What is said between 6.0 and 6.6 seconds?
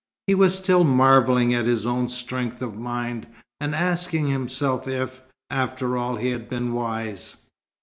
he had